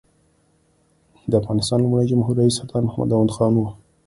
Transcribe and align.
د 1.29 1.31
افغانستان 1.41 1.79
لومړی 1.81 2.05
جمهور 2.11 2.35
رییس 2.39 2.55
سردار 2.59 2.81
محمد 2.85 3.07
داود 3.11 3.31
خان 3.35 3.53
و. 3.57 3.61